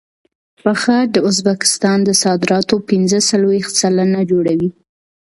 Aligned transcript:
پنبه 0.59 0.97
د 1.13 1.15
ازبکستان 1.29 1.97
د 2.03 2.09
صادراتو 2.23 2.75
پنځه 2.89 3.17
څلوېښت 3.29 3.73
سلنه 3.81 4.21
جوړوي. 4.31 4.69